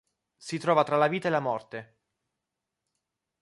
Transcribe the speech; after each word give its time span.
Si 0.39 0.57
trova 0.57 0.81
tra 0.83 0.97
la 0.97 1.05
vita 1.05 1.27
e 1.27 1.29
la 1.29 1.39
morte. 1.39 1.97